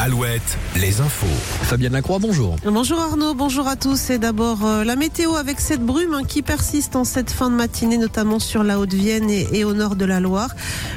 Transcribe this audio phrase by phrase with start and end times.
[0.00, 1.26] Alouette, les infos.
[1.62, 2.54] Fabienne Lacroix, bonjour.
[2.64, 4.10] Bonjour Arnaud, bonjour à tous.
[4.10, 7.56] Et d'abord, euh, la météo avec cette brume hein, qui persiste en cette fin de
[7.56, 10.54] matinée, notamment sur la Haute-Vienne et, et au nord de la Loire.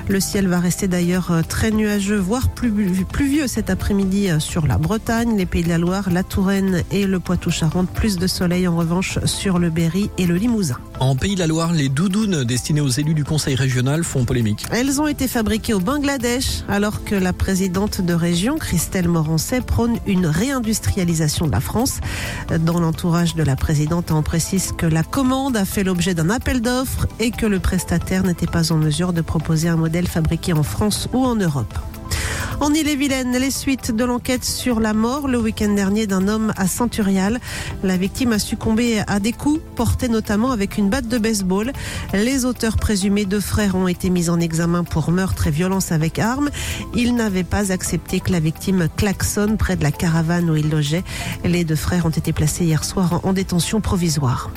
[0.07, 2.71] Le ciel va rester d'ailleurs euh, très nuageux, voire plus,
[3.05, 7.07] pluvieux cet après-midi euh, sur la Bretagne, les Pays de la Loire, la Touraine et
[7.07, 7.89] le Poitou-Charentes.
[7.89, 10.77] Plus de soleil en revanche sur le Berry et le Limousin.
[10.99, 14.63] En Pays de la Loire, les doudounes destinées aux élus du Conseil régional font polémique.
[14.69, 18.59] Elles ont été fabriquées au Bangladesh alors que la présidente de région,
[18.91, 22.01] Christelle Morancet, prône une réindustrialisation de la France.
[22.59, 26.59] Dans l'entourage de la présidente, on précise que la commande a fait l'objet d'un appel
[26.59, 30.63] d'offres et que le prestataire n'était pas en mesure de proposer un modèle fabriqué en
[30.63, 31.73] France ou en Europe.
[32.61, 36.67] En Ille-et-Vilaine, les suites de l'enquête sur la mort le week-end dernier d'un homme à
[36.67, 37.39] Saint-Urial.
[37.81, 41.73] La victime a succombé à des coups portés notamment avec une batte de baseball.
[42.13, 46.19] Les auteurs présumés deux frères ont été mis en examen pour meurtre et violence avec
[46.19, 46.51] arme.
[46.93, 51.03] Ils n'avaient pas accepté que la victime klaxonne près de la caravane où ils logeaient.
[51.43, 54.51] Les deux frères ont été placés hier soir en détention provisoire.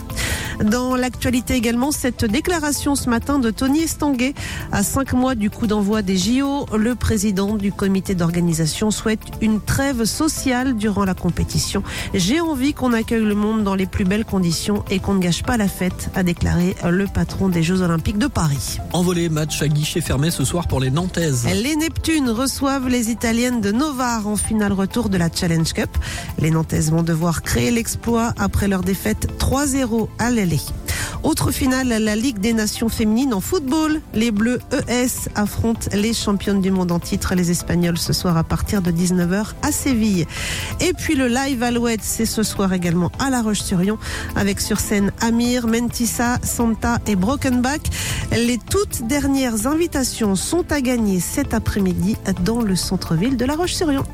[0.62, 4.34] Dans l'actualité également, cette déclaration ce matin de Tony Estanguet.
[4.72, 9.60] À cinq mois du coup d'envoi des JO, le président du comité d'organisation souhaite une
[9.60, 11.82] trêve sociale durant la compétition.
[12.14, 15.42] J'ai envie qu'on accueille le monde dans les plus belles conditions et qu'on ne gâche
[15.42, 18.78] pas la fête, a déclaré le patron des Jeux Olympiques de Paris.
[18.92, 21.46] Envolé match à guichet fermé ce soir pour les Nantaises.
[21.46, 25.90] Les Neptunes reçoivent les Italiennes de Novare en finale retour de la Challenge Cup.
[26.38, 30.30] Les Nantaises vont devoir créer l'exploit après leur défaite 3-0 à
[31.22, 34.00] Autre finale, la Ligue des Nations féminines en football.
[34.12, 38.44] Les Bleus ES affrontent les championnes du monde en titre, les Espagnols, ce soir à
[38.44, 40.26] partir de 19h à Séville.
[40.80, 43.98] Et puis le live Alouette, c'est ce soir également à La Roche-sur-Yon,
[44.36, 47.82] avec sur scène Amir, Mentissa, Santa et Brokenback.
[48.32, 54.04] Les toutes dernières invitations sont à gagner cet après-midi dans le centre-ville de La Roche-sur-Yon.